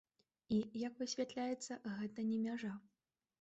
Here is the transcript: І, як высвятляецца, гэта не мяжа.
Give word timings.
І, 0.55 0.61
як 0.87 0.93
высвятляецца, 1.01 1.77
гэта 2.01 2.19
не 2.31 2.41
мяжа. 2.47 2.73